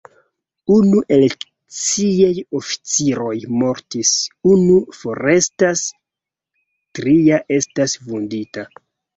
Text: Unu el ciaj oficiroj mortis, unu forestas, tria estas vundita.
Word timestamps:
Unu 0.75 1.01
el 1.17 1.25
ciaj 1.79 2.31
oficiroj 2.61 3.35
mortis, 3.59 4.15
unu 4.55 4.79
forestas, 5.03 5.85
tria 7.01 7.41
estas 7.61 7.99
vundita. 8.09 8.67